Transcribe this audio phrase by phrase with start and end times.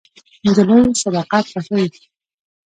[0.45, 1.85] نجلۍ صداقت خوښوي.